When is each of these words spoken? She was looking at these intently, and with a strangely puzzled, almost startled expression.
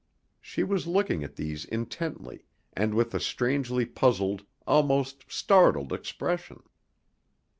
She 0.41 0.63
was 0.63 0.87
looking 0.87 1.23
at 1.23 1.35
these 1.35 1.63
intently, 1.63 2.47
and 2.73 2.95
with 2.95 3.13
a 3.13 3.19
strangely 3.19 3.85
puzzled, 3.85 4.43
almost 4.65 5.25
startled 5.31 5.93
expression. 5.93 6.63